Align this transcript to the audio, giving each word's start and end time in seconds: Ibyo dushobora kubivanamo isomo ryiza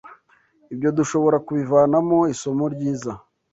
Ibyo 0.73 0.89
dushobora 0.97 1.37
kubivanamo 1.45 2.17
isomo 2.33 2.63
ryiza 2.73 3.11